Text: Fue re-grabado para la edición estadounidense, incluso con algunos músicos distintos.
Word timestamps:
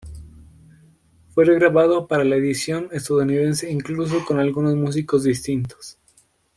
Fue 1.29 1.45
re-grabado 1.45 2.07
para 2.07 2.23
la 2.23 2.35
edición 2.35 2.89
estadounidense, 2.91 3.69
incluso 3.71 4.25
con 4.25 4.39
algunos 4.39 4.73
músicos 4.75 5.23
distintos. 5.25 5.99